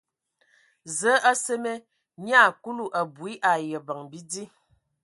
[0.97, 1.71] Zəə a seme
[2.23, 4.43] nyia Kulu abui ai abəŋ bidi.